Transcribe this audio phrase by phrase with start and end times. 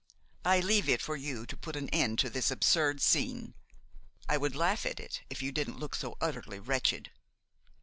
[0.43, 3.53] I leave it for you to put an end to this absurd scene.
[4.27, 7.11] I would laugh at it if you didn't look so utterly wretched."